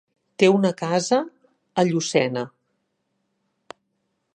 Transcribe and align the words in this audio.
Té 0.43 0.47
una 0.53 0.71
casa 0.79 1.19
a 1.83 1.85
Llucena. 1.91 2.47